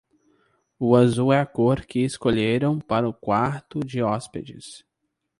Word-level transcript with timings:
O 0.79 0.95
azul 0.95 1.31
é 1.31 1.39
a 1.39 1.45
cor 1.45 1.85
que 1.85 1.99
escolheram 1.99 2.79
para 2.79 3.07
o 3.07 3.13
quarto 3.13 3.81
de 3.85 4.01
hóspedes. 4.01 4.83